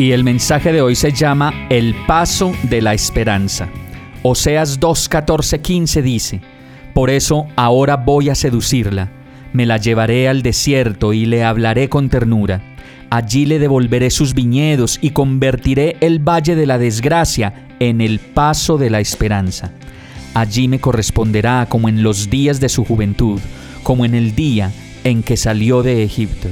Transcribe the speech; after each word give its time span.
Y 0.00 0.12
el 0.12 0.24
mensaje 0.24 0.72
de 0.72 0.80
hoy 0.80 0.94
se 0.94 1.12
llama 1.12 1.52
El 1.68 1.94
paso 2.06 2.54
de 2.62 2.80
la 2.80 2.94
esperanza. 2.94 3.68
Oseas 4.22 4.80
2, 4.80 5.10
15 5.60 6.00
dice, 6.00 6.40
Por 6.94 7.10
eso 7.10 7.48
ahora 7.54 7.98
voy 7.98 8.30
a 8.30 8.34
seducirla, 8.34 9.10
me 9.52 9.66
la 9.66 9.76
llevaré 9.76 10.26
al 10.26 10.40
desierto 10.40 11.12
y 11.12 11.26
le 11.26 11.44
hablaré 11.44 11.90
con 11.90 12.08
ternura. 12.08 12.62
Allí 13.10 13.44
le 13.44 13.58
devolveré 13.58 14.08
sus 14.08 14.32
viñedos 14.32 14.98
y 15.02 15.10
convertiré 15.10 15.98
el 16.00 16.18
valle 16.18 16.54
de 16.54 16.64
la 16.64 16.78
desgracia 16.78 17.68
en 17.78 18.00
el 18.00 18.20
paso 18.20 18.78
de 18.78 18.88
la 18.88 19.00
esperanza. 19.00 19.70
Allí 20.32 20.66
me 20.66 20.80
corresponderá 20.80 21.66
como 21.68 21.90
en 21.90 22.02
los 22.02 22.30
días 22.30 22.58
de 22.58 22.70
su 22.70 22.86
juventud, 22.86 23.38
como 23.82 24.06
en 24.06 24.14
el 24.14 24.34
día 24.34 24.72
en 25.04 25.22
que 25.22 25.36
salió 25.36 25.82
de 25.82 26.02
Egipto. 26.04 26.48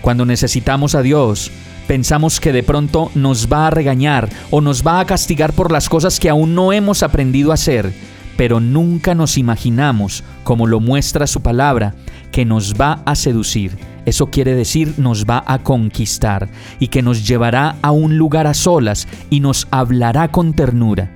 Cuando 0.00 0.24
necesitamos 0.24 0.94
a 0.94 1.02
Dios, 1.02 1.50
Pensamos 1.86 2.40
que 2.40 2.52
de 2.52 2.64
pronto 2.64 3.12
nos 3.14 3.50
va 3.50 3.68
a 3.68 3.70
regañar 3.70 4.28
o 4.50 4.60
nos 4.60 4.84
va 4.84 4.98
a 4.98 5.06
castigar 5.06 5.52
por 5.52 5.70
las 5.70 5.88
cosas 5.88 6.18
que 6.18 6.28
aún 6.28 6.54
no 6.54 6.72
hemos 6.72 7.04
aprendido 7.04 7.52
a 7.52 7.54
hacer, 7.54 7.92
pero 8.36 8.58
nunca 8.58 9.14
nos 9.14 9.38
imaginamos, 9.38 10.24
como 10.42 10.66
lo 10.66 10.80
muestra 10.80 11.28
su 11.28 11.42
palabra, 11.42 11.94
que 12.32 12.44
nos 12.44 12.74
va 12.74 13.02
a 13.04 13.14
seducir. 13.14 13.78
Eso 14.04 14.26
quiere 14.26 14.54
decir 14.54 14.94
nos 14.98 15.26
va 15.26 15.44
a 15.46 15.60
conquistar 15.60 16.48
y 16.80 16.88
que 16.88 17.02
nos 17.02 17.26
llevará 17.26 17.76
a 17.82 17.92
un 17.92 18.18
lugar 18.18 18.46
a 18.48 18.54
solas 18.54 19.06
y 19.30 19.40
nos 19.40 19.68
hablará 19.70 20.28
con 20.28 20.54
ternura. 20.54 21.12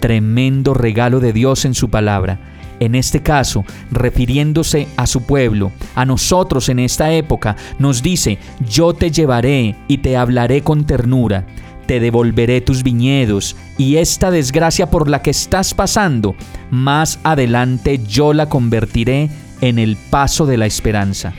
Tremendo 0.00 0.72
regalo 0.72 1.20
de 1.20 1.32
Dios 1.32 1.64
en 1.64 1.74
su 1.74 1.90
palabra 1.90 2.40
en 2.80 2.94
este 2.94 3.22
caso, 3.22 3.64
refiriéndose 3.90 4.88
a 4.96 5.06
su 5.06 5.22
pueblo, 5.22 5.72
a 5.94 6.04
nosotros 6.04 6.68
en 6.68 6.78
esta 6.78 7.12
época, 7.12 7.56
nos 7.78 8.02
dice, 8.02 8.38
yo 8.68 8.94
te 8.94 9.10
llevaré 9.10 9.76
y 9.88 9.98
te 9.98 10.16
hablaré 10.16 10.62
con 10.62 10.84
ternura, 10.84 11.46
te 11.86 12.00
devolveré 12.00 12.60
tus 12.60 12.82
viñedos 12.82 13.56
y 13.78 13.96
esta 13.96 14.30
desgracia 14.30 14.90
por 14.90 15.08
la 15.08 15.22
que 15.22 15.30
estás 15.30 15.74
pasando, 15.74 16.34
más 16.70 17.18
adelante 17.22 18.00
yo 18.06 18.32
la 18.32 18.48
convertiré 18.48 19.30
en 19.60 19.78
el 19.78 19.96
paso 19.96 20.46
de 20.46 20.58
la 20.58 20.66
esperanza. 20.66 21.32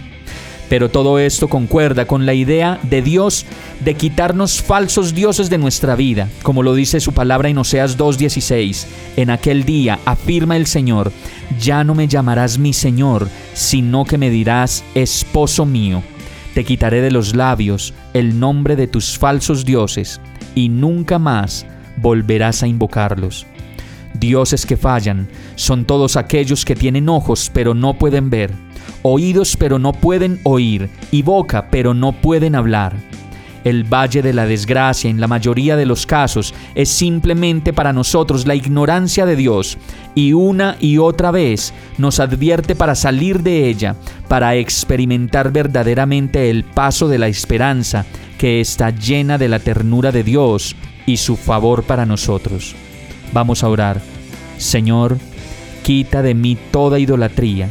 Pero 0.70 0.90
todo 0.90 1.18
esto 1.18 1.48
concuerda 1.48 2.06
con 2.06 2.28
la 2.28 2.36
idea 2.36 2.80
de 2.84 3.02
Dios 3.02 3.46
de 3.84 3.96
quitarnos 3.96 4.62
falsos 4.62 5.16
dioses 5.16 5.50
de 5.50 5.58
nuestra 5.58 5.96
vida, 5.96 6.30
como 6.44 6.62
lo 6.62 6.76
dice 6.76 7.00
su 7.00 7.12
palabra 7.12 7.50
en 7.50 7.58
Oseas 7.58 7.98
2.16. 7.98 8.86
En 9.18 9.32
aquel 9.32 9.66
día, 9.66 10.00
afirma 10.06 10.56
el 10.56 10.68
Señor, 10.68 11.12
ya 11.60 11.84
no 11.84 11.96
me 11.96 12.08
llamarás 12.08 12.60
mi 12.60 12.74
Señor, 12.74 13.28
sino 13.54 14.06
que 14.06 14.20
me 14.20 14.30
dirás 14.30 14.84
esposo 14.94 15.66
mío. 15.66 16.04
Te 16.54 16.64
quitaré 16.64 17.02
de 17.02 17.12
los 17.12 17.36
labios 17.36 17.94
el 18.14 18.40
nombre 18.40 18.76
de 18.76 18.88
tus 18.88 19.18
falsos 19.18 19.66
dioses, 19.66 20.22
y 20.54 20.70
nunca 20.70 21.18
más 21.18 21.66
volverás 21.98 22.62
a 22.62 22.68
invocarlos. 22.68 23.48
Dioses 24.14 24.66
que 24.66 24.78
fallan 24.78 25.30
son 25.56 25.86
todos 25.86 26.16
aquellos 26.16 26.66
que 26.66 26.76
tienen 26.76 27.10
ojos 27.10 27.52
pero 27.54 27.74
no 27.74 27.94
pueden 27.98 28.30
ver 28.30 28.52
oídos 29.02 29.56
pero 29.58 29.80
no 29.80 29.94
pueden 29.94 30.40
oír, 30.44 30.90
y 31.12 31.22
boca 31.22 31.70
pero 31.70 31.94
no 31.94 32.12
pueden 32.12 32.56
hablar. 32.56 32.96
El 33.64 33.84
valle 33.84 34.22
de 34.22 34.34
la 34.34 34.46
desgracia 34.46 35.10
en 35.10 35.20
la 35.20 35.28
mayoría 35.28 35.76
de 35.76 35.86
los 35.86 36.06
casos 36.06 36.54
es 36.76 36.90
simplemente 36.90 37.74
para 37.74 37.92
nosotros 37.92 38.48
la 38.48 38.56
ignorancia 38.56 39.26
de 39.26 39.36
Dios 39.36 39.78
y 40.16 40.34
una 40.34 40.78
y 40.80 40.98
otra 40.98 41.32
vez 41.32 41.74
nos 41.98 42.20
advierte 42.20 42.76
para 42.76 42.96
salir 42.96 43.44
de 43.44 43.68
ella, 43.68 43.96
para 44.28 44.56
experimentar 44.56 45.52
verdaderamente 45.52 46.50
el 46.50 46.64
paso 46.64 47.10
de 47.10 47.20
la 47.20 47.28
esperanza 47.28 48.06
que 48.38 48.62
está 48.62 48.92
llena 48.92 49.38
de 49.38 49.50
la 49.50 49.60
ternura 49.60 50.12
de 50.12 50.24
Dios 50.24 50.76
y 51.06 51.18
su 51.18 51.36
favor 51.36 51.84
para 51.84 52.06
nosotros. 52.06 52.76
Vamos 53.34 53.64
a 53.64 53.70
orar. 53.70 54.02
Señor, 54.58 55.18
quita 55.84 56.22
de 56.22 56.34
mí 56.34 56.58
toda 56.72 57.00
idolatría 57.00 57.70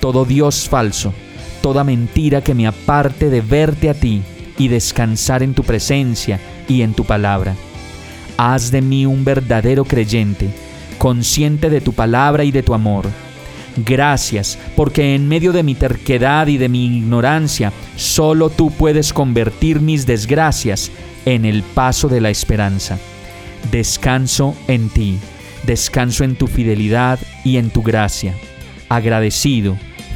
todo 0.00 0.24
Dios 0.24 0.68
falso, 0.68 1.12
toda 1.60 1.84
mentira 1.84 2.40
que 2.40 2.54
me 2.54 2.66
aparte 2.66 3.30
de 3.30 3.40
verte 3.40 3.90
a 3.90 3.94
ti 3.94 4.22
y 4.58 4.68
descansar 4.68 5.42
en 5.42 5.54
tu 5.54 5.62
presencia 5.62 6.40
y 6.68 6.82
en 6.82 6.94
tu 6.94 7.04
palabra. 7.04 7.54
Haz 8.36 8.70
de 8.70 8.82
mí 8.82 9.06
un 9.06 9.24
verdadero 9.24 9.84
creyente, 9.84 10.48
consciente 10.98 11.70
de 11.70 11.80
tu 11.80 11.92
palabra 11.92 12.44
y 12.44 12.50
de 12.50 12.62
tu 12.62 12.74
amor. 12.74 13.06
Gracias, 13.84 14.58
porque 14.74 15.14
en 15.14 15.28
medio 15.28 15.52
de 15.52 15.62
mi 15.62 15.74
terquedad 15.74 16.48
y 16.48 16.56
de 16.56 16.68
mi 16.68 16.86
ignorancia, 16.86 17.72
solo 17.96 18.50
tú 18.50 18.70
puedes 18.70 19.12
convertir 19.12 19.80
mis 19.80 20.06
desgracias 20.06 20.90
en 21.24 21.44
el 21.44 21.62
paso 21.62 22.08
de 22.08 22.20
la 22.20 22.30
esperanza. 22.30 22.98
Descanso 23.70 24.56
en 24.66 24.88
ti, 24.88 25.18
descanso 25.64 26.24
en 26.24 26.34
tu 26.34 26.46
fidelidad 26.46 27.18
y 27.44 27.56
en 27.56 27.70
tu 27.70 27.82
gracia. 27.82 28.34
Agradecido, 28.88 29.76